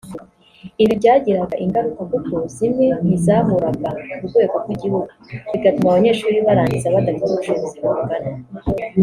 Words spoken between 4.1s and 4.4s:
ku